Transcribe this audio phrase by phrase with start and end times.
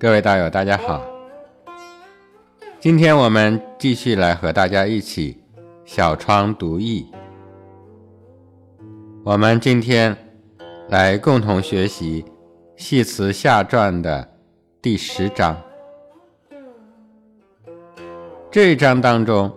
[0.00, 1.04] 各位道友，大家好。
[2.80, 5.38] 今天我们继续来和大家一起
[5.84, 7.06] 小窗读易。
[9.22, 10.16] 我们今天
[10.88, 12.22] 来共同学习
[12.82, 14.26] 《系辞下传》的
[14.80, 15.54] 第十章。
[18.50, 19.54] 这一章当中，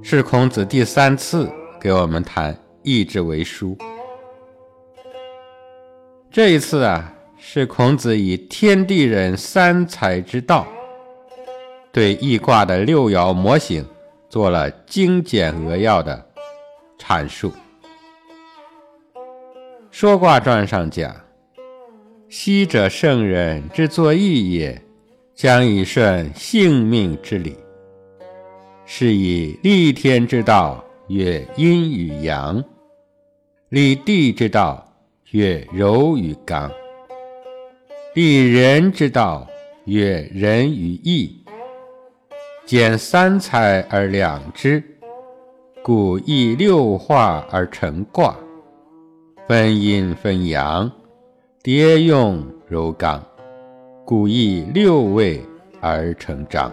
[0.00, 1.46] 是孔子第三次
[1.78, 3.76] 给我们谈易之为书。
[6.30, 7.12] 这一次啊，
[7.42, 10.66] 是孔子以天地人三才之道，
[11.90, 13.84] 对易卦的六爻模型
[14.28, 16.24] 做了精简扼要的
[16.98, 17.52] 阐述。
[19.90, 21.14] 说卦传上讲
[22.28, 24.80] ：“昔者圣人之作易也，
[25.34, 27.56] 将以顺性命之理，
[28.84, 32.62] 是以立天之道曰阴与阳，
[33.70, 34.86] 立地之道。”
[35.32, 36.68] 曰柔与刚，
[38.12, 39.46] 立人之道；
[39.84, 41.44] 曰仁与义。
[42.66, 44.82] 兼三才而两之，
[45.80, 48.36] 故易六化而成卦，
[49.46, 50.90] 分阴分阳，
[51.62, 53.24] 叠用柔刚，
[54.04, 55.40] 故易六位
[55.80, 56.72] 而成章。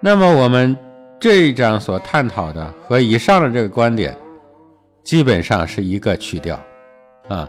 [0.00, 0.76] 那么我们
[1.18, 4.16] 这一章所探讨的和以上的这个观点。
[5.02, 6.60] 基本上是一个曲调，
[7.28, 7.48] 啊，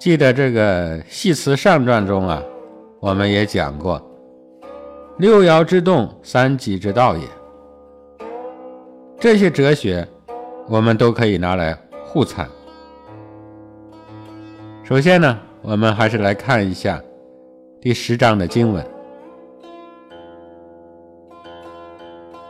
[0.00, 2.42] 记得这个《系辞上传》中啊，
[3.00, 4.00] 我们也讲过
[5.20, 7.24] “六爻之动，三极之道也”。
[9.20, 10.08] 这些哲学，
[10.68, 12.48] 我们都可以拿来互参。
[14.82, 16.98] 首先呢，我们还是来看一下
[17.78, 18.82] 第十章的经文：“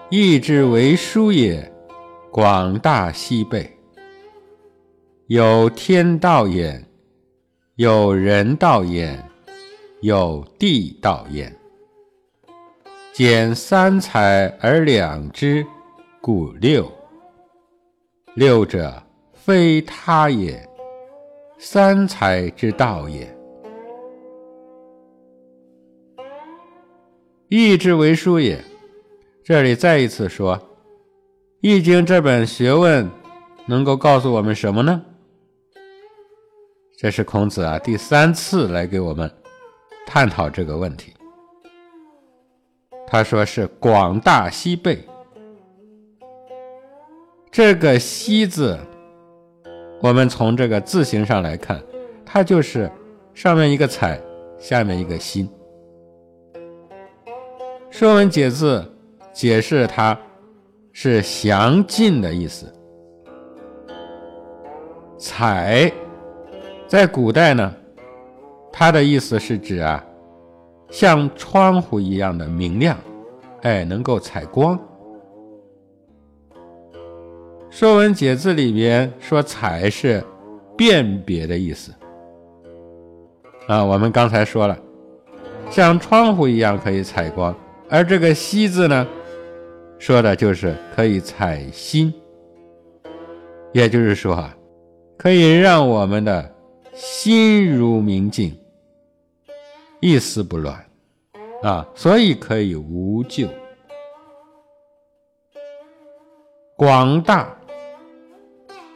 [0.08, 1.68] 易之为书也，
[2.30, 3.77] 广大西备。”
[5.27, 6.80] 有天道也，
[7.80, 9.27] 有人道焉，
[10.02, 11.51] 有地道焉。
[13.11, 15.67] 兼三才而两之，
[16.20, 16.92] 故六。
[18.35, 19.02] 六者，
[19.33, 20.63] 非他也，
[21.58, 23.35] 三才之道也。
[27.48, 28.63] 易之为书也。
[29.42, 30.55] 这里再一次说，
[31.63, 33.08] 《易经》这本学问
[33.64, 35.02] 能够告诉我们什么呢？
[37.02, 39.30] 这是孔子啊第三次来给我们
[40.06, 41.14] 探讨这个问题。
[43.06, 45.02] 他说是广大西贝，
[47.50, 48.78] 这个“西”字，
[50.02, 51.83] 我们从这个字形上来看，
[52.22, 52.92] 它就是
[53.33, 54.20] 上面一个“采”，
[54.60, 55.48] 下面一个“心”。
[57.89, 58.78] 《说文解字》
[59.33, 60.14] 解释它
[60.92, 62.70] 是详尽的意思
[65.16, 65.90] ，“采”。
[66.90, 67.73] 在古代呢，
[68.73, 70.05] 它的意思是指啊，
[70.90, 72.98] 像窗户一样的明亮，
[73.62, 74.77] 哎，能够采光。
[77.70, 80.20] 《说文解字》里边说“采”是
[80.77, 81.92] 辨别的意思
[83.68, 83.84] 啊。
[83.84, 84.77] 我们刚才说了，
[85.70, 87.55] 像窗户一样可以采光，
[87.89, 89.07] 而这个“西”字呢，
[89.96, 92.12] 说的就是可以采心，
[93.72, 94.52] 也就是说啊，
[95.17, 96.52] 可以让我们的。
[97.02, 98.55] 心如明镜，
[100.00, 100.86] 一丝不乱
[101.62, 103.48] 啊，所以可以无咎。
[106.77, 107.56] 广大，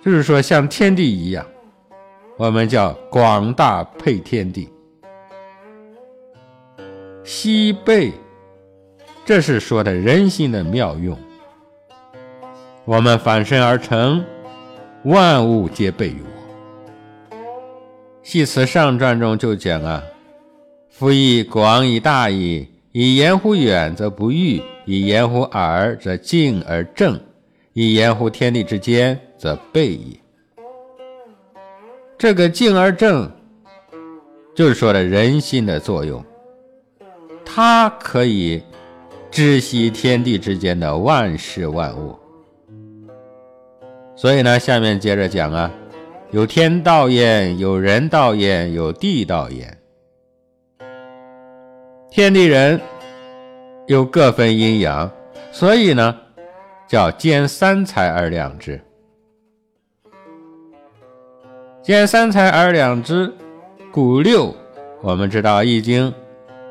[0.04, 1.46] 就是说像天地一样，
[2.36, 4.68] 我们叫广大配天地。
[7.24, 8.12] 西备，
[9.24, 11.18] 这是说的人心的妙用。
[12.84, 14.22] 我们反身而成，
[15.04, 16.33] 万物皆备于我。
[18.24, 20.02] 系辞上传中就讲啊，
[20.88, 27.20] 夫以广以大矣，以言乎远则不欲，以言乎耳则静而正，
[27.74, 30.18] 以言乎天地之间则备矣。
[32.16, 33.30] 这个静而正，
[34.54, 36.24] 就是说的人心的作用，
[37.44, 38.62] 它可以
[39.30, 42.18] 知悉天地之间的万事万物。
[44.16, 45.70] 所以呢，下面接着讲啊。
[46.34, 49.78] 有天道焉，有人道焉，有地道焉。
[52.10, 52.80] 天地人
[53.86, 55.08] 又各分阴阳，
[55.52, 56.12] 所以呢，
[56.88, 58.80] 叫兼三才而两之。
[61.80, 63.32] 兼三才而两之，
[63.92, 64.52] 古六。
[65.02, 66.10] 我们知道《易经》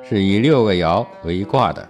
[0.04, 1.88] 是以六个爻为一卦的，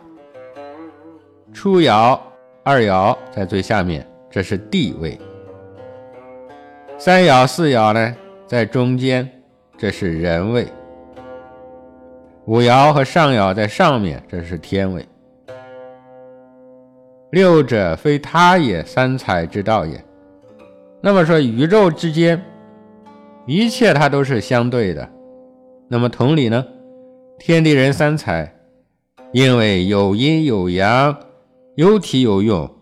[1.52, 2.20] 初爻、
[2.62, 5.20] 二爻在最下面，这是地位。
[7.06, 8.16] 三爻四爻呢，
[8.48, 9.30] 在中间，
[9.78, 10.66] 这是人位。
[12.46, 15.06] 五爻和上爻在上面，这是天位。
[17.32, 20.02] 六者非他也，三才之道也。
[21.02, 22.42] 那么说，宇宙之间
[23.46, 25.10] 一切它都是相对的。
[25.90, 26.66] 那么同理呢，
[27.38, 28.50] 天地人三才，
[29.34, 31.20] 因为有阴有阳，
[31.76, 32.74] 有体有用，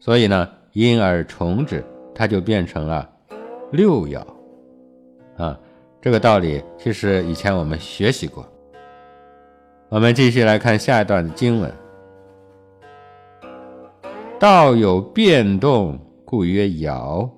[0.00, 1.84] 所以呢，因而重之，
[2.14, 3.06] 它就变成了
[3.76, 4.18] 六爻
[5.36, 5.56] 啊。
[6.00, 8.46] 这个道理其实以前我们学习过。
[9.88, 11.72] 我们继续来看下一段的经文：
[14.38, 17.28] 道有变动，故曰爻；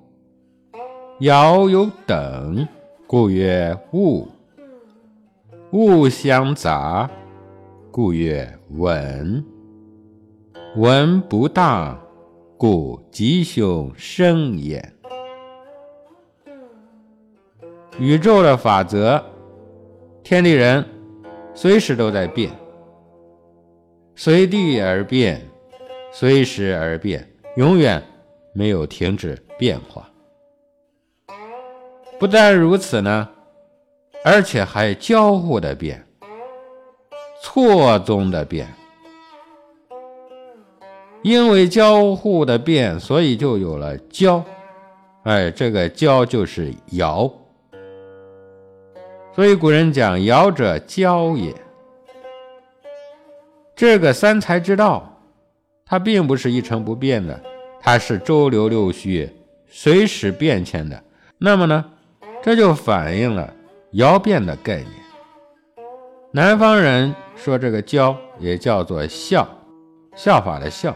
[1.20, 2.66] 爻有等，
[3.06, 4.26] 故曰物；
[5.72, 7.08] 物相杂，
[7.90, 9.42] 故曰文；
[10.76, 11.98] 文不当，
[12.56, 14.97] 故吉凶生焉。
[17.98, 19.22] 宇宙的法则，
[20.22, 20.84] 天地人。
[21.54, 22.52] 随时都在变，
[24.14, 25.44] 随地而变，
[26.12, 28.00] 随时而变，永远
[28.52, 30.08] 没有停止变化。
[32.16, 33.28] 不但如此呢，
[34.22, 36.06] 而且还交互的变，
[37.42, 38.68] 错综的变。
[41.22, 44.44] 因为交互的变，所以就有了交。
[45.24, 47.28] 哎，这个交就是爻。
[49.38, 51.54] 所以古人讲“爻者，交也”。
[53.76, 55.22] 这个三才之道，
[55.86, 57.40] 它并不是一成不变的，
[57.80, 59.30] 它是周流六虚，
[59.68, 61.00] 随时变迁的。
[61.38, 61.84] 那么呢，
[62.42, 63.54] 这就反映了
[63.92, 64.90] 爻变的概念。
[66.32, 69.48] 南方人说这个“交”也叫做“效”，
[70.16, 70.92] 效法的“效”。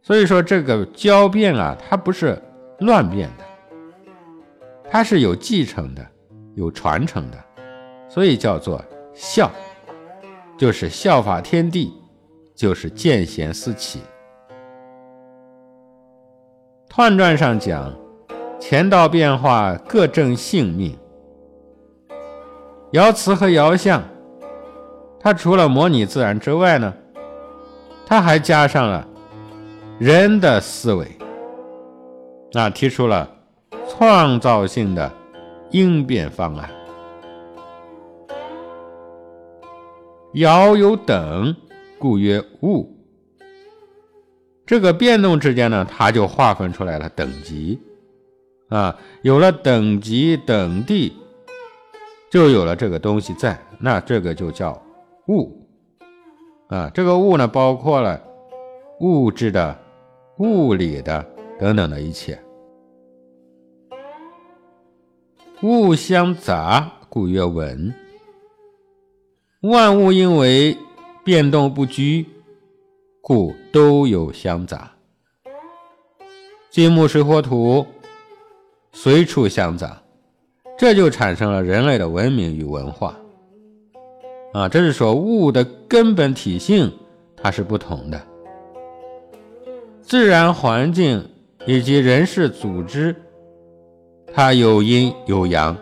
[0.00, 2.42] 所以说这个交变啊，它不是
[2.78, 3.44] 乱变的，
[4.90, 6.02] 它是有继承的。
[6.56, 7.36] 有传承的，
[8.08, 8.82] 所以叫做
[9.14, 9.50] 效，
[10.56, 11.92] 就是效法天地，
[12.54, 14.00] 就是见贤思齐。
[16.88, 17.94] 彖传上讲，
[18.58, 20.96] 乾道变化各正性命，
[22.92, 24.02] 爻辞和爻象，
[25.20, 26.94] 它除了模拟自然之外呢，
[28.06, 29.06] 它还加上了
[29.98, 31.06] 人的思维，
[32.52, 33.30] 那提出了
[33.86, 35.12] 创造性的。
[35.70, 36.70] 应变方案，
[40.34, 41.54] 爻有等，
[41.98, 42.92] 故曰物。
[44.64, 47.80] 这个变动之间呢，它就划分出来了等级
[48.68, 51.12] 啊，有了等级等地，
[52.30, 54.80] 就有了这个东西在，那这个就叫
[55.28, 55.68] 物
[56.68, 56.90] 啊。
[56.92, 58.20] 这个物呢，包括了
[59.00, 59.78] 物质的、
[60.38, 61.24] 物理的
[61.58, 62.38] 等等的一切。
[65.62, 67.94] 物相杂，故曰文。
[69.62, 70.76] 万物因为
[71.24, 72.26] 变动不居，
[73.22, 74.92] 故都有相杂。
[76.68, 77.86] 金木水火土
[78.92, 80.02] 随处相杂，
[80.76, 83.16] 这就产生了人类的文明与文化。
[84.52, 86.92] 啊，这是说物的根本体性
[87.34, 88.22] 它是不同的，
[90.02, 91.26] 自然环境
[91.66, 93.16] 以及人事组织。
[94.32, 95.76] 它有阴有阳，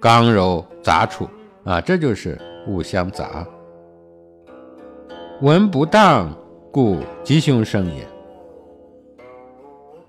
[0.00, 1.28] 刚柔杂处
[1.64, 3.46] 啊，这就是物相杂。
[5.42, 6.32] 文不当，
[6.70, 8.06] 故吉凶生也。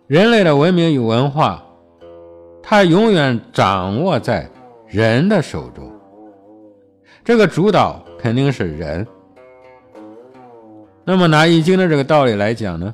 [0.08, 1.64] 人类的文明与文化，
[2.62, 4.50] 它永远掌握在
[4.88, 5.92] 人的手中，
[7.24, 9.06] 这个主导肯定是人。
[11.04, 12.94] 那么拿易经的这个道理来讲呢？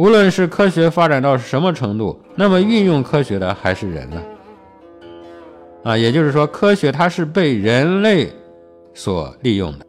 [0.00, 4.22] 无论是科学发展到什么程度，那么运用科学的还是人呢？
[5.84, 8.32] 啊，也就是说，科学它是被人类
[8.94, 9.86] 所利用的。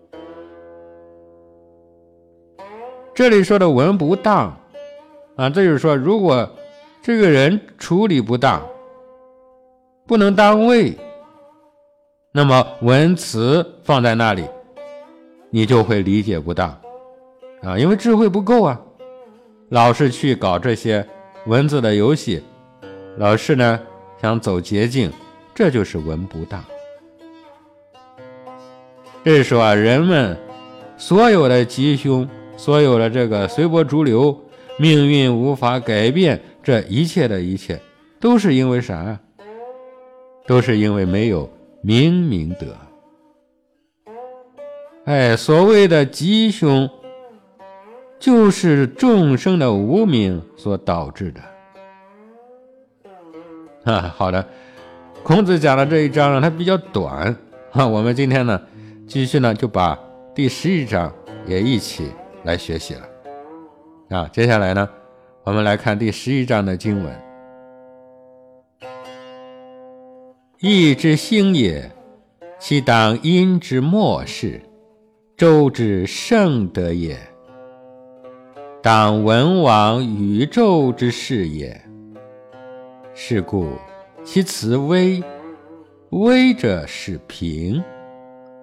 [3.13, 4.53] 这里说的文不当，
[5.38, 6.46] 啊，这就是说，如果
[7.01, 8.62] 这个人处理不当，
[10.06, 10.94] 不能当位，
[12.34, 14.44] 那么文辞放在那里，
[15.50, 16.68] 你就会理解不当，
[17.63, 18.77] 啊，因为智慧不够啊。
[19.72, 21.06] 老是去搞这些
[21.46, 22.44] 文字的游戏，
[23.18, 23.80] 老是呢
[24.22, 25.10] 想走捷径，
[25.56, 26.62] 这就是文不当。
[29.24, 30.38] 这是说啊，人们
[30.98, 34.38] 所有的吉凶，所有的这个随波逐流，
[34.78, 37.80] 命运无法改变，这一切的一切，
[38.20, 39.18] 都是因为啥呀？
[40.46, 41.50] 都是因为没有
[41.82, 42.75] 明明德。
[45.06, 46.90] 哎，所谓的吉凶。
[48.22, 51.42] 就是众生的无名所导致的。
[53.92, 54.48] 啊，好的，
[55.24, 57.36] 孔子讲的这一章呢，它比较短
[57.72, 58.62] 哈，我们今天呢，
[59.08, 59.98] 继续呢就把
[60.36, 61.12] 第十一章
[61.48, 62.12] 也一起
[62.44, 63.01] 来学习了。
[64.16, 64.88] 啊，接下来呢，
[65.44, 67.12] 我们来看第十一章的经文：
[70.60, 71.92] 义之兴也，
[72.60, 74.62] 其当殷之末世；
[75.36, 77.18] 周之盛德也，
[78.84, 81.80] 当文王与纣之事也。
[83.14, 83.68] 是故，
[84.24, 85.24] 其辞微。
[86.10, 87.82] 微者是平，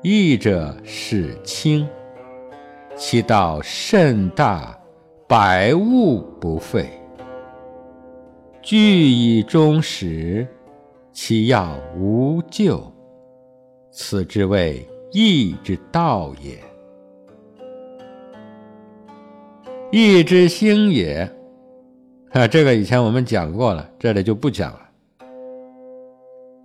[0.03, 1.89] 义者是轻，
[2.97, 4.77] 其道甚大，
[5.29, 6.91] 百物不废。
[8.61, 10.47] 具以终始，
[11.13, 12.93] 其要无咎。
[13.93, 16.59] 此之谓义之道也。
[19.91, 21.31] 义之兴也，
[22.33, 24.81] 啊， 这个以前我们讲过了，这里就不讲了。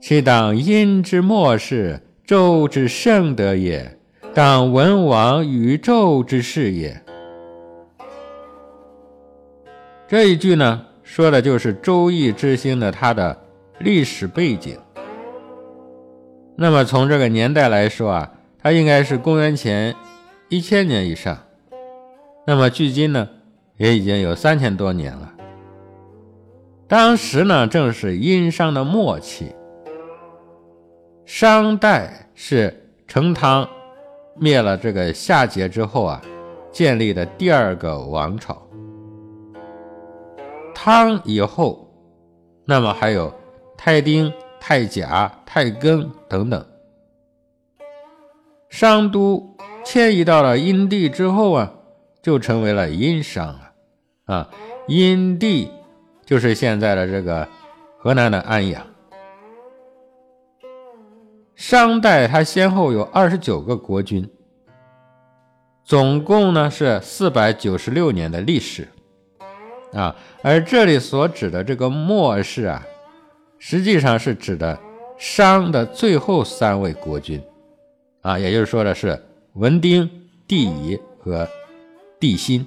[0.02, 3.98] 其当殷之末世，周之盛德也；
[4.34, 7.02] 当文王与纣之事也。
[10.06, 13.42] 这一句呢，说的就是周易之兴的它的
[13.80, 14.78] 历史背景。
[16.58, 19.96] 那么从这个年代来说啊，它应该是公元前
[20.50, 21.38] 一千年以上。
[22.46, 23.30] 那么距今呢，
[23.78, 25.34] 也已经有三千多年了。
[26.88, 29.56] 当时呢，正是殷商的末期。
[31.26, 33.68] 商代是成汤
[34.36, 36.22] 灭了这个夏桀之后啊，
[36.70, 38.62] 建立的第二个王朝。
[40.76, 41.90] 汤以后，
[42.66, 43.34] 那么还有
[43.78, 46.66] 太丁、太甲、太庚等等。
[48.70, 51.74] 商都迁移到了殷地之后啊，
[52.24, 53.72] 就成为了殷商了。
[54.26, 54.50] 啊，
[54.88, 55.70] 殷地
[56.26, 57.48] 就是现在的这个
[58.00, 58.84] 河南的安阳。
[61.54, 64.28] 商代它先后有二十九个国君，
[65.84, 68.88] 总共呢是四百九十六年的历史
[69.94, 70.16] 啊。
[70.42, 72.86] 而这里所指的这个末世啊，
[73.60, 74.80] 实际上是指的
[75.18, 77.42] 商的最后三位国君
[78.22, 79.22] 啊，也就是说的是
[79.54, 80.10] 文丁、
[80.48, 81.48] 帝乙和
[82.24, 82.66] 帝辛。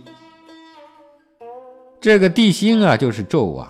[1.98, 3.66] 这个帝辛啊，就是纣王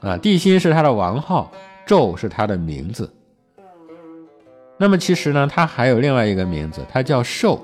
[0.00, 1.50] 啊，帝辛是他的王号，
[1.86, 3.10] 纣是他的名字。
[4.76, 7.58] 那么其实呢，他还有另外一个名字，他叫寿。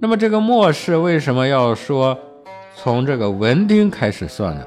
[0.00, 2.18] 那么这个末世为什么要说
[2.74, 4.66] 从这个文丁开始算呢？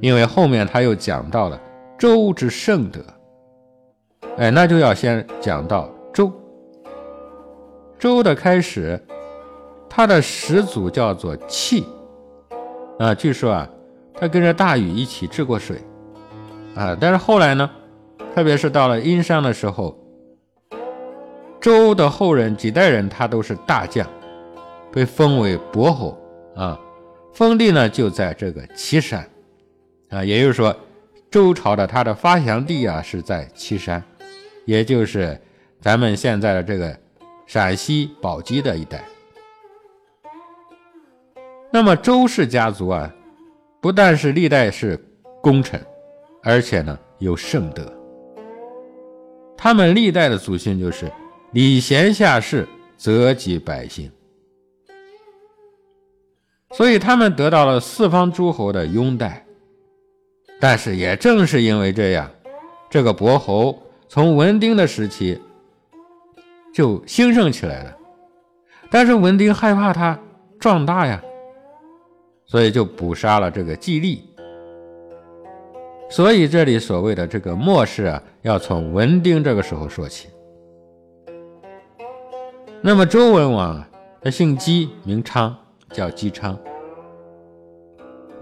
[0.00, 1.60] 因为后面他又讲到了
[1.96, 3.00] 周之盛德，
[4.38, 5.88] 哎，那就要先讲到
[8.00, 8.22] 周。
[8.22, 9.00] 的开始，
[9.88, 11.84] 他的始祖叫做契，
[12.98, 13.68] 啊，据说啊，
[14.14, 15.76] 他跟着大禹一起治过水，
[16.74, 17.70] 啊，但是后来呢？
[18.34, 19.98] 特别是到了殷商的时候，
[21.60, 24.08] 周的后人几代人他都是大将，
[24.92, 26.16] 被封为伯侯
[26.54, 26.78] 啊，
[27.32, 29.28] 封地呢就在这个岐山
[30.10, 30.74] 啊，也就是说，
[31.28, 34.00] 周朝的他的发祥地啊是在岐山，
[34.64, 35.36] 也就是
[35.80, 36.96] 咱们现在的这个
[37.52, 39.04] 陕西宝鸡的一带。
[41.72, 43.12] 那么周氏家族啊，
[43.80, 44.96] 不但是历代是
[45.42, 45.84] 功臣，
[46.44, 47.92] 而且呢有圣德。
[49.56, 51.10] 他们历代的祖训就是
[51.50, 54.08] 礼贤下士，泽及百姓，
[56.70, 59.44] 所以他们得到了四方诸侯的拥戴。
[60.60, 62.30] 但是也正是因为这样，
[62.88, 63.76] 这个伯侯
[64.08, 65.40] 从文丁的时期
[66.72, 67.96] 就兴盛起来了。
[68.90, 70.18] 但是文丁害怕他
[70.58, 71.22] 壮大呀，
[72.46, 74.24] 所以就捕杀了这个季历。
[76.08, 80.28] 所以这里所谓的这个末世啊，要从文丁这个时候说起。
[82.82, 83.88] 那么周文王啊，
[84.20, 85.54] 他姓姬，名昌，
[85.92, 86.58] 叫姬昌。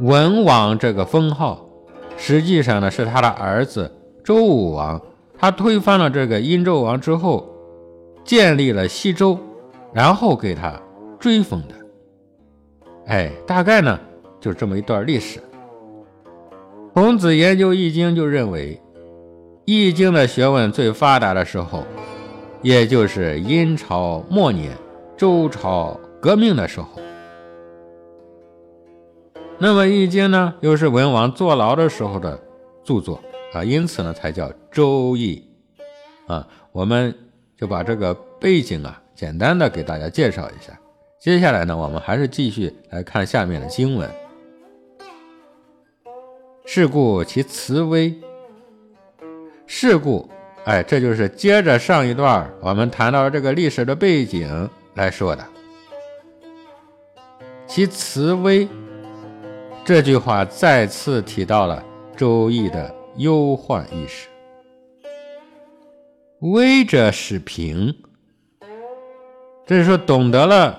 [0.00, 1.68] 文王这个封号，
[2.16, 3.92] 实际上呢是他的儿子
[4.24, 4.98] 周武王，
[5.36, 7.52] 他推翻了这个殷纣王之后，
[8.28, 9.38] 建立了西周，
[9.90, 10.78] 然后给他
[11.18, 11.74] 追封的。
[13.06, 13.98] 哎，大概呢
[14.38, 15.40] 就这么一段历史。
[16.92, 18.74] 孔子研究《易经》，就认为，
[19.64, 21.84] 《易经》的学问最发达的时候，
[22.60, 24.76] 也就是殷朝末年、
[25.16, 26.88] 周朝革命的时候。
[29.56, 32.38] 那么，《易经》呢，又是文王坐牢的时候的
[32.84, 33.18] 著作
[33.54, 35.42] 啊，因此呢，才叫《周易》
[36.30, 36.46] 啊。
[36.72, 37.14] 我们
[37.58, 40.78] 就把这个背景啊，简单的给大家介绍一下。
[41.18, 44.08] 接下来呢，我们还是继续来看下面的经文。
[46.64, 48.14] 是故其辞微。
[49.66, 50.30] 是故，
[50.64, 55.44] 哎，这就是接着上一段我们谈到这个历史的背景来说的。
[57.66, 58.68] 其辞微，
[59.84, 61.84] 这句话再次提到了
[62.16, 64.28] 《周易》的忧患意识。
[66.40, 67.92] 微者使平，
[69.66, 70.78] 这是说懂得了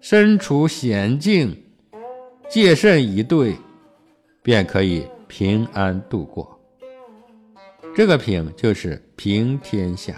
[0.00, 1.60] 身处险境，
[2.48, 3.56] 戒慎以对，
[4.42, 6.56] 便可以平安度过。
[7.96, 10.14] 这个平就是平天下，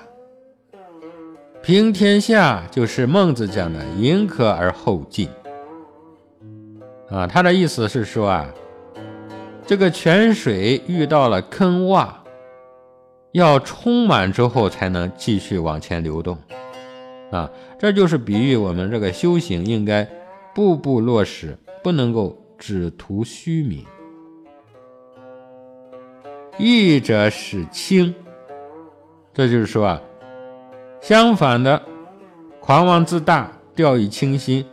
[1.62, 5.30] 平天下就是孟子讲的“迎客而后进”。
[7.08, 8.52] 啊，他的意思是说啊，
[9.66, 12.12] 这个泉水遇到了坑洼，
[13.34, 16.38] 要充满之后才能继续往前流动。
[17.32, 20.08] 啊，这就是比喻我们这个修行应该
[20.54, 23.84] 步步落实，不能够只图虚名。
[26.58, 28.14] 义者使轻，
[29.32, 30.00] 这就是说啊，
[31.00, 31.82] 相反的，
[32.60, 34.64] 狂妄自大、掉以轻心，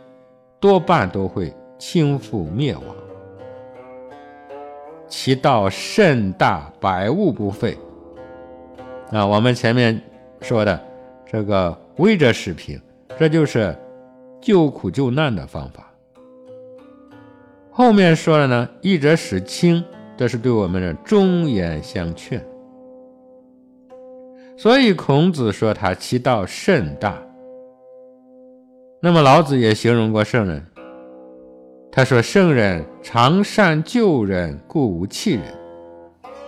[0.60, 2.84] 多半都会倾覆灭亡。
[5.08, 7.76] 其道甚大，百物不废。
[9.12, 10.00] 啊，我们前面
[10.40, 10.80] 说的
[11.30, 12.80] 这个威者使平，
[13.18, 13.76] 这就是
[14.40, 15.92] 救苦救难的方法。
[17.70, 19.84] 后面说的呢，义者使轻。
[20.14, 22.40] 这是对我们的忠言相劝，
[24.56, 27.20] 所以孔子说他其道甚大。
[29.00, 30.64] 那么老子也形容过圣人，
[31.90, 35.42] 他说：“圣人常善救人，故无弃人；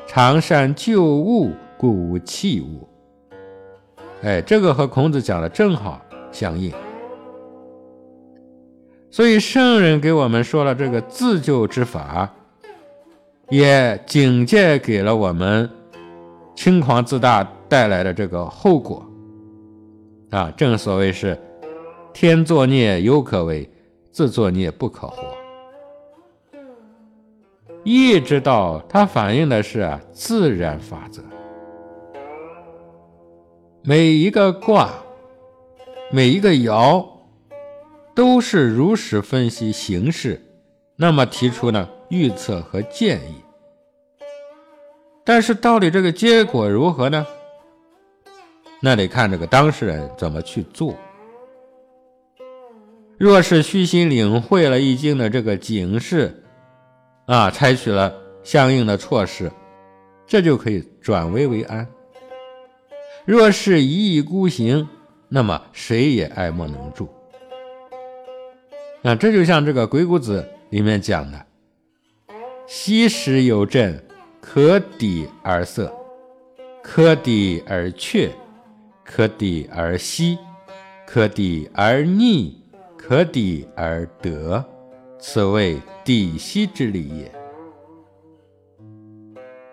[0.07, 2.89] 常善救物，故无器物。”
[4.23, 6.01] 哎，这个和孔子讲的正好
[6.33, 6.73] 相应。
[9.11, 12.29] 所以圣人给我们说了这个自救之法。
[13.51, 15.69] 也警戒给了我们
[16.57, 19.05] 轻狂自大带来的这个后果
[20.31, 20.51] 啊！
[20.57, 21.39] 正所谓是
[22.15, 23.71] 天作孽犹可为，
[24.11, 25.23] 自作孽不可活。
[27.85, 31.23] 义之道，它反映的是自然法则。
[33.87, 34.95] 每一个卦，
[36.11, 37.07] 每一个爻，
[38.15, 40.41] 都是如实分析形势，
[40.97, 41.87] 那么提出呢？
[42.09, 43.35] 预测和建议，
[45.23, 47.27] 但是到底这个结果如何呢？
[48.81, 50.95] 那得看这个当事人怎么去做。
[53.19, 56.43] 若是虚心领会了易经的这个警示，
[57.27, 59.53] 啊，采取了相应的措施，
[60.27, 61.87] 这就可以转危为安。
[63.25, 64.87] 若是一意孤行，
[65.29, 67.09] 那么谁也爱莫能助。
[69.01, 71.47] 那这就像这个《鬼谷子》里面讲的。
[72.67, 74.03] 昔时有阵，
[74.41, 75.91] 可抵而塞，
[76.83, 78.31] 可抵而却，
[79.05, 80.39] 可抵而息，
[81.07, 82.63] 可抵而逆，
[82.97, 84.65] 可抵而得，
[85.19, 87.33] 此谓抵息之理也。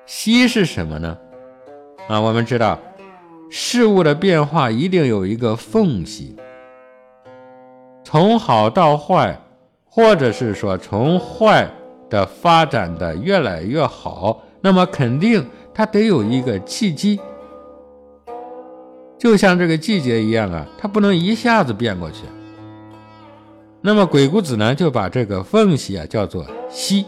[0.05, 1.17] 息是什么呢？
[2.09, 2.77] 啊，我们知道
[3.51, 6.35] 事物的变化一定有一个缝隙，
[8.03, 9.39] 从好到坏，
[9.85, 11.69] 或者是说从坏。
[12.11, 17.17] 的发展的越来越好，那么肯定它得有一个契机，
[19.17, 22.25] 就像这个季节一样啊，它不能一下子变过去。
[23.79, 27.05] 那么鬼谷子呢，就把这个缝隙啊叫做“息”。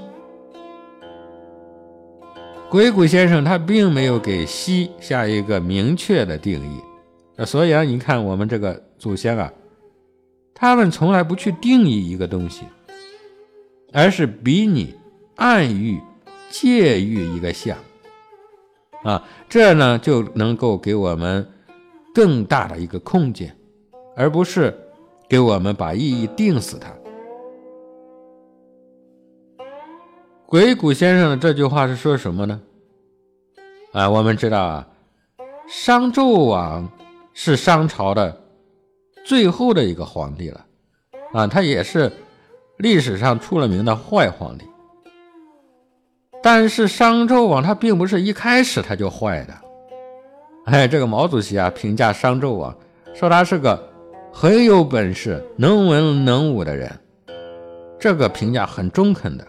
[2.73, 9.53] 鬼谷先生他并没有给“西”下一个明确的定义，所以啊，你看我们这个祖先啊，
[10.55, 12.63] 他们从来不去定义一个东西。
[13.91, 14.95] 而是比拟、
[15.35, 16.01] 暗喻、
[16.49, 17.77] 借喻一个象，
[19.03, 21.47] 啊，这呢就能够给我们
[22.11, 23.55] 更大的一个空间，
[24.15, 24.75] 而不是
[25.29, 26.91] 给我们把意义定死它。
[30.53, 32.61] 鬼谷先生的这句话是说什么呢？
[33.91, 34.87] 啊，我们知道啊，
[35.67, 36.87] 商纣王
[37.33, 38.39] 是商朝的
[39.25, 40.63] 最后的一个皇帝了，
[41.33, 42.11] 啊，他也是。
[42.77, 44.65] 历史上出了名的坏皇帝，
[46.43, 49.53] 但是商纣王他并不是一开始他就坏的。
[50.65, 52.75] 哎，这个毛主席啊评价商纣王，
[53.15, 53.91] 说他是个
[54.31, 56.91] 很有本事、能文能武的人，
[57.99, 59.47] 这个评价很中肯的。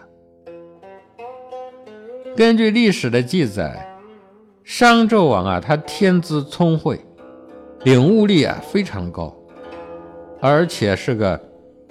[2.36, 3.86] 根据历史的记载，
[4.64, 7.00] 商纣王啊，他天资聪慧，
[7.84, 9.34] 领悟力啊非常高，
[10.40, 11.40] 而且是个。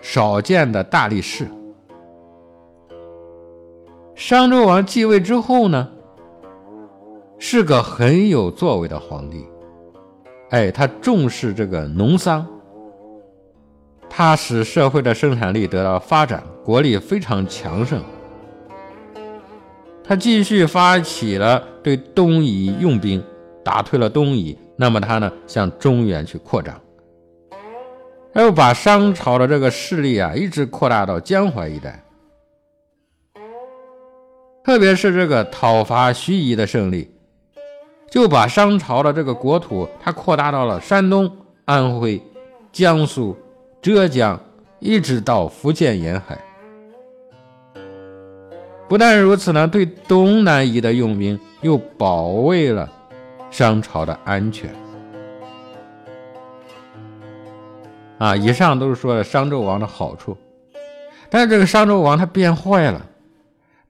[0.04, 1.48] 少见的大力士。
[4.16, 5.90] 商纣王继位之后呢，
[7.40, 9.48] 是个很有作为的皇帝。
[10.50, 12.46] 哎，他重视这个农桑，
[14.10, 18.04] 他使社会的生产力得到发展，国力非常强盛。
[20.04, 23.24] 他继续发起了对东夷用兵，
[23.64, 24.58] 打退了东夷。
[24.76, 26.80] 那么他呢，向中原去扩张，
[28.34, 32.04] 他又把商朝的这个势力啊，一直扩大到江淮一带。
[34.64, 37.12] 特别是这个讨伐盱眙的胜利，
[38.10, 41.32] 就把商朝的这个国土，它扩大到了山东、
[41.66, 42.22] 安徽、
[42.72, 43.38] 江苏、
[43.82, 44.40] 浙江，
[44.80, 46.38] 一直到福建沿海。
[48.94, 52.88] 不但如此呢，对东南夷的用兵又保卫了
[53.50, 54.72] 商朝的安全。
[58.20, 60.38] 啊，以上都是说的商纣王的好处，
[61.28, 63.04] 但是这个商纣王他变坏了，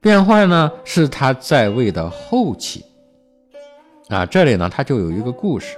[0.00, 2.82] 变坏呢是他在位的后期。
[4.08, 5.76] 啊，这里呢他就有一个故事：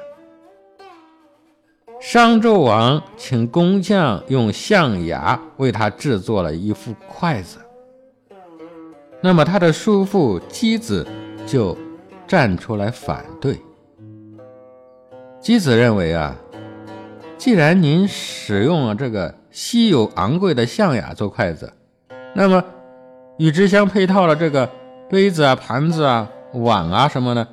[2.01, 7.59] 商纣王请工匠用象牙为他制作了一副筷子。
[9.27, 11.05] 那么他的叔父箕子
[11.49, 11.77] 就
[12.29, 13.61] 站出来反对。
[15.43, 16.37] 箕子认为啊，
[17.37, 21.73] 既然您使用了这个稀有昂贵的象牙做筷子，
[22.35, 22.63] 那么
[23.39, 24.71] 与之相配套的这个
[25.11, 27.49] 杯子啊、盘子啊、碗啊什么的，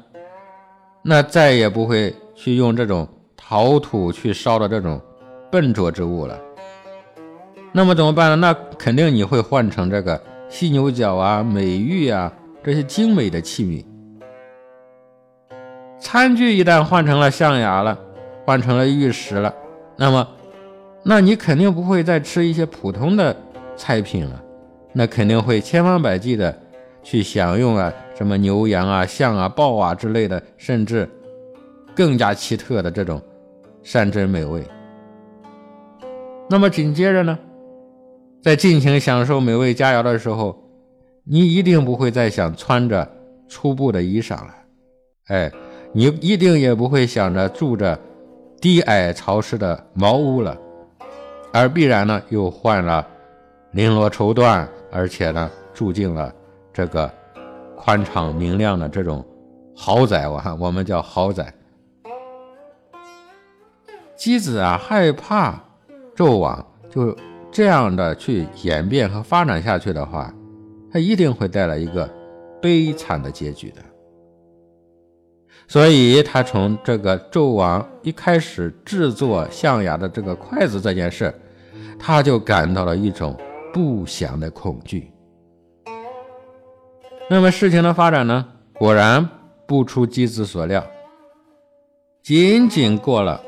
[1.01, 5.01] 那再也不会去用这种陶土去烧的这种
[5.51, 6.39] 笨拙之物了。
[7.71, 8.35] 那么怎么办呢？
[8.35, 10.21] 那肯定你会换成这个。
[10.53, 12.31] 犀牛角啊，美玉啊，
[12.63, 13.83] 这些精美的器皿，
[15.99, 17.97] 餐具一旦换成了象牙了，
[18.45, 19.51] 换成了玉石了，
[19.97, 20.27] 那么，
[21.01, 23.35] 那你肯定不会再吃一些普通的
[23.75, 24.43] 菜品了，
[24.93, 26.55] 那肯定会千方百计的
[27.01, 31.09] 去享用啊，什么牛羊啊、象啊、豹啊之类的，甚至
[31.95, 33.19] 更加奇特的这种
[33.81, 34.63] 山珍美味。
[36.47, 37.39] 那么紧接着呢？
[38.43, 40.53] 在尽情享受美味佳肴的时候，
[41.23, 43.09] 你一定不会再想穿着
[43.47, 44.53] 粗布的衣裳了，
[45.27, 45.49] 哎，
[45.93, 47.97] 你一定也不会想着住着
[48.59, 50.57] 低矮潮湿的茅屋了，
[51.53, 53.07] 而必然呢又换了
[53.73, 56.29] 绫罗绸缎，而且呢住进了
[56.73, 57.09] 这个
[57.77, 59.25] 宽敞明亮的这种
[59.73, 61.53] 豪宅，我看我们叫豪宅。
[64.17, 65.57] 姬子啊害怕
[66.13, 67.15] 纣王就。
[67.53, 70.33] 这样的去演变和发展下去的话，
[70.91, 72.09] 它一定会带来一个
[72.59, 73.81] 悲惨的结局的。
[75.67, 81.31] 所以，他从这个纣王一开始制作象牙的这个筷子这件事，
[81.99, 83.37] 他就感到了一种
[83.71, 85.11] 不祥的恐惧。
[87.29, 88.45] 那么，事情的发展呢？
[88.73, 89.29] 果然
[89.67, 90.83] 不出姬子所料，
[92.23, 93.39] 仅仅过了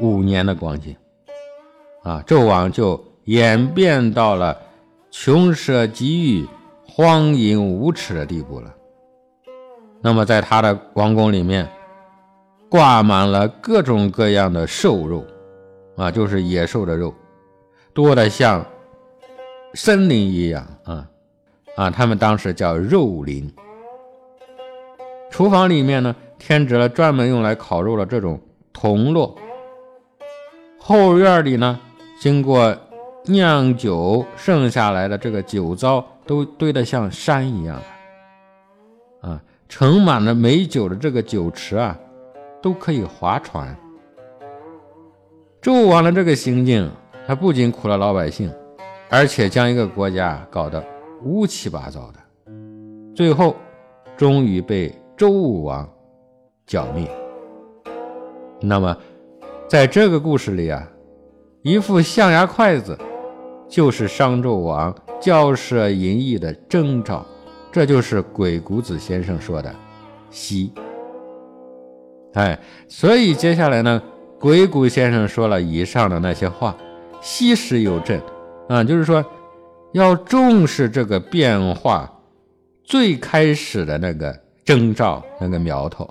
[0.00, 0.96] 五年的光景，
[2.02, 2.98] 啊，纣王就。
[3.26, 4.56] 演变到了
[5.10, 6.48] 穷奢极欲、
[6.86, 8.72] 荒淫无耻的地步了。
[10.00, 11.68] 那么，在他的王宫里面，
[12.68, 15.24] 挂满了各种各样的兽肉，
[15.96, 17.12] 啊，就是野兽的肉，
[17.92, 18.64] 多的像
[19.74, 21.08] 森林一样啊
[21.74, 21.90] 啊！
[21.90, 23.52] 他们当时叫肉林。
[25.32, 28.40] 厨房里面呢，添置了专门用来烤肉的这种
[28.72, 29.34] 铜烙。
[30.78, 31.80] 后院里呢，
[32.20, 32.76] 经过。
[33.28, 37.80] 酿酒剩下来的这个酒糟都堆得像山一样
[39.20, 41.98] 啊，盛满了美酒的这个酒池啊，
[42.62, 43.76] 都可以划船。
[45.60, 46.88] 纣王的这个行径，
[47.26, 48.48] 他不仅苦了老百姓，
[49.10, 50.84] 而且将一个国家搞得
[51.24, 52.52] 乌七八糟的，
[53.12, 53.56] 最后
[54.16, 55.88] 终于被周武王
[56.64, 57.10] 剿灭。
[58.60, 58.96] 那么，
[59.66, 60.88] 在这个故事里啊，
[61.62, 62.96] 一副象牙筷子。
[63.68, 67.26] 就是商纣王骄奢淫逸的征兆，
[67.72, 69.74] 这就是鬼谷子先生说的
[70.30, 70.72] “西”。
[72.34, 74.02] 哎，所以接下来呢，
[74.38, 76.76] 鬼谷先生说了以上的那些话，
[77.20, 78.20] 息时有证
[78.68, 79.24] 啊，就是说
[79.92, 82.20] 要重视这个变化
[82.84, 86.08] 最开始的那个征兆、那个苗头，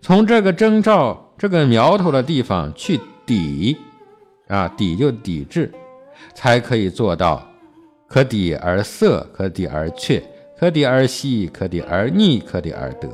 [0.00, 3.76] 从这个征兆、这个苗头的地方去抵。
[4.48, 5.72] 啊，抵就抵制，
[6.34, 7.46] 才可以做到
[8.08, 10.22] 可抵而色，可抵而却，
[10.58, 13.08] 可抵而息，可抵而逆，可抵而得。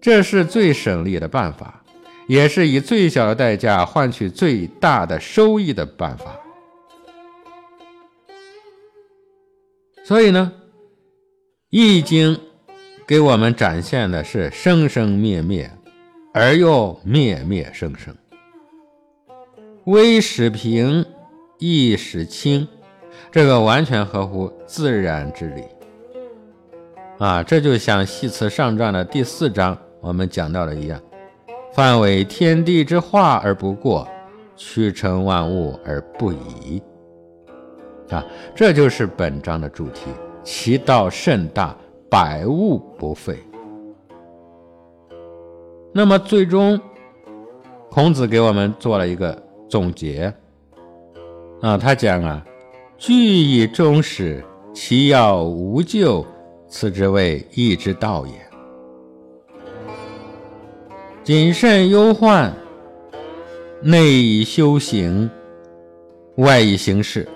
[0.00, 1.82] 这是最省力的办法，
[2.28, 6.38] 也是以最小的代价换取最大的收益的办法。
[10.04, 10.52] 所以呢，
[11.68, 12.34] 《易经》
[13.06, 15.70] 给我们展现的是生生灭灭，
[16.32, 18.16] 而又灭灭生生。
[19.88, 21.02] 微使平，
[21.56, 22.68] 易使清，
[23.32, 25.64] 这个完全合乎自然之理。
[27.16, 31.00] 啊，这就像《系辞上传》的第四章我们讲到的一样，
[31.72, 34.06] 范为天地之化而不过，
[34.56, 36.82] 曲成万物而不已。
[38.10, 38.22] 啊，
[38.54, 40.10] 这就是本章的主题，
[40.44, 41.74] 其道甚大，
[42.10, 43.38] 百物不废。
[45.94, 46.78] 那么最终，
[47.88, 50.32] 孔子给我们做了一个总结。
[51.60, 52.44] 啊，他讲啊，
[52.96, 56.26] 据以终始，其要无咎。
[56.70, 58.32] 此之谓义之道也。
[61.24, 62.54] 谨慎忧患，
[63.82, 65.30] 内以修行，
[66.36, 67.26] 外以行事，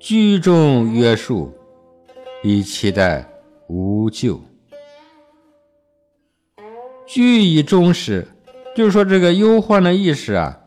[0.00, 1.52] 居中约束，
[2.42, 3.24] 以期待
[3.68, 4.40] 无咎。
[7.06, 8.26] 居以终始，
[8.74, 10.59] 就是说这个忧患的意识啊，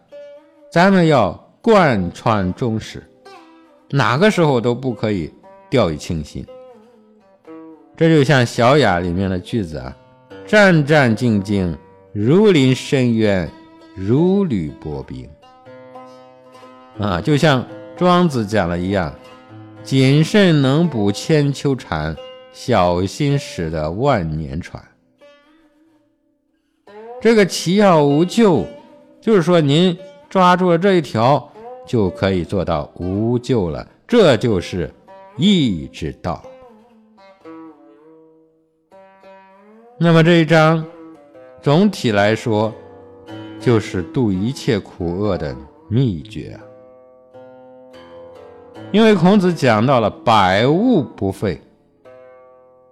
[0.73, 1.31] 咱们要
[1.61, 3.03] 贯穿终始，
[3.91, 5.31] 哪个时候都不可以
[5.69, 6.43] 掉以轻心。
[7.95, 9.95] 这就像《小雅》里面的句子啊
[10.47, 11.77] ，“战战兢兢，
[12.11, 13.47] 如临深渊，
[13.95, 15.29] 如履薄冰。”
[16.97, 17.63] 啊，就像
[17.95, 19.13] 庄子讲的一样
[19.85, 22.17] ，“谨慎能补千秋蝉，
[22.51, 24.83] 小心驶得万年船。”
[27.21, 28.65] 这个“其要无咎”，
[29.21, 29.95] 就是说您
[30.33, 31.47] 抓住了这一条，
[31.85, 33.87] 就可以做到无咎了。
[34.07, 34.91] 这就是
[35.37, 36.41] 义之道。
[39.99, 40.83] 那么这一章，
[41.61, 42.73] 总体来说，
[43.59, 45.55] 就是度一切苦厄的
[45.87, 46.59] 秘诀。
[48.91, 51.61] 因为孔子讲到了百物不废，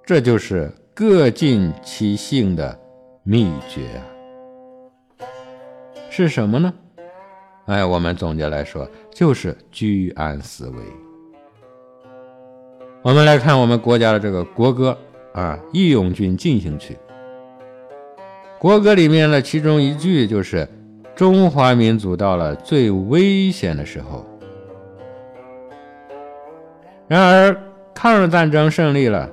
[0.05, 2.79] 这就是各尽其性的
[3.23, 3.99] 秘诀
[6.11, 6.71] 是什么呢？
[7.71, 10.83] 哎，我们总结来说，就是居安思危。
[13.01, 14.97] 我们来看我们国家的这个国歌。
[15.33, 15.57] 啊！
[15.71, 16.97] 义勇军进行曲，
[18.59, 20.67] 国歌里面的其中一句就是
[21.15, 24.25] “中华民族到了最危险的时候”。
[27.07, 27.57] 然而，
[27.93, 29.29] 抗日战争胜利了，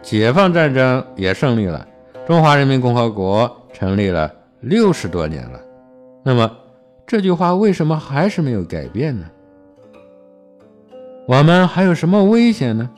[0.00, 1.86] 解放战争也胜利了，
[2.26, 5.60] 中华人民共和国成立了六十多年了。
[6.22, 6.50] 那么，
[7.06, 9.26] 这句话为什么还是没有改变呢？
[11.26, 12.90] 我们还有什么危险呢？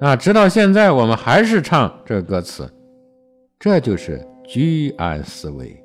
[0.00, 2.68] 啊，直到现在我们还是唱这歌词，
[3.58, 5.82] 这就是居安思危，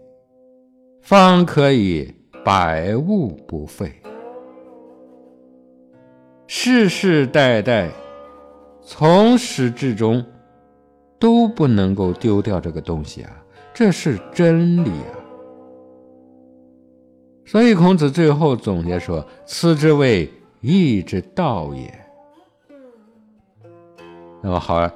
[1.02, 3.92] 方可以百物不废。
[6.48, 7.92] 世世代代，
[8.82, 10.26] 从始至终，
[11.20, 13.32] 都不能够丢掉这个东西啊，
[13.74, 15.19] 这是真理啊。
[17.52, 20.32] 所以孔子最后总结说：“此之谓
[20.62, 21.92] 义之道也。”
[24.40, 24.88] 那么好，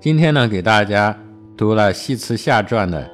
[0.00, 1.14] 今天呢，给大家
[1.54, 3.06] 读了《西辞下传》的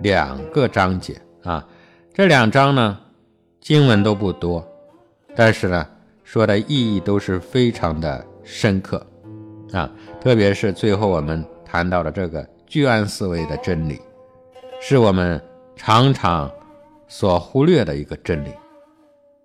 [0.00, 1.66] 两个章节啊。
[2.12, 3.00] 这两章呢，
[3.58, 4.62] 经文都不多，
[5.34, 5.86] 但是呢，
[6.22, 9.02] 说的意义都是非常的深刻
[9.72, 9.90] 啊。
[10.20, 13.98] 特别是最后我们谈到了这个居安思危的真理，
[14.78, 15.42] 是我们
[15.74, 16.50] 常常
[17.10, 18.50] 所忽略的一个真理。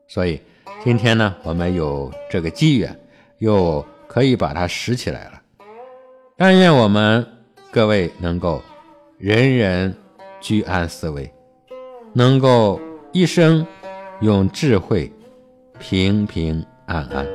[0.07, 0.39] 所以
[0.83, 2.97] 今天呢，我们有这个机缘，
[3.39, 5.41] 又可以把它拾起来了。
[6.37, 7.25] 但愿我们
[7.71, 8.61] 各位能够
[9.17, 9.93] 人人
[10.39, 11.33] 居安思危，
[12.13, 12.79] 能够
[13.11, 13.65] 一生
[14.21, 15.11] 用智慧
[15.79, 17.25] 平平安安。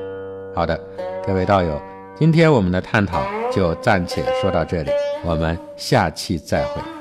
[0.54, 0.80] 好的，
[1.26, 1.82] 各位道友，
[2.16, 4.90] 今天我们的探讨就暂且说到这里，
[5.24, 6.99] 我们下期再会。